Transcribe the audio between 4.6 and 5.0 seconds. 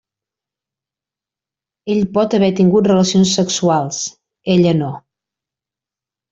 no.